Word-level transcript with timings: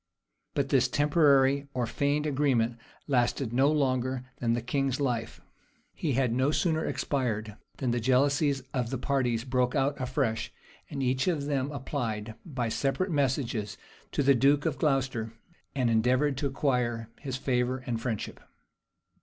But 0.55 0.69
this 0.69 0.87
temporary 0.87 1.67
or 1.75 1.85
feigned 1.85 2.25
agreement 2.25 2.79
lasted 3.07 3.53
no 3.53 3.71
longer 3.71 4.23
than 4.37 4.53
the 4.53 4.61
king's 4.63 4.99
life; 4.99 5.39
he 5.93 6.13
had 6.13 6.33
no 6.33 6.49
sooner 6.49 6.83
expired, 6.83 7.55
than 7.77 7.91
the 7.91 7.99
jealousies 7.99 8.61
of 8.73 8.89
the 8.89 8.97
parties 8.97 9.43
broke 9.43 9.75
out 9.75 10.01
afresh; 10.01 10.51
and 10.89 11.03
each 11.03 11.27
of 11.27 11.45
them 11.45 11.71
applied, 11.71 12.33
by 12.43 12.67
separate 12.67 13.11
messages, 13.11 13.77
to 14.11 14.23
the 14.23 14.33
duke 14.33 14.65
of 14.65 14.79
Glocester, 14.79 15.33
and 15.75 15.87
endeavored 15.87 16.35
to 16.37 16.47
acquire 16.47 17.11
his 17.19 17.37
favor 17.37 17.83
and 17.85 18.01
friendship. 18.01 18.39